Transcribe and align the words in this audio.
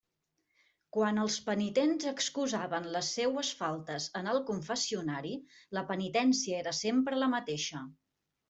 Quan 0.95 1.19
els 1.23 1.35
penitents 1.49 2.07
excusaven 2.11 2.87
les 2.95 3.11
seues 3.17 3.51
faltes 3.61 4.09
en 4.23 4.31
el 4.33 4.41
confessionari, 4.49 5.37
la 5.79 5.85
penitència 5.93 6.61
era 6.67 6.77
sempre 6.83 7.25
la 7.27 7.33
mateixa. 7.37 7.85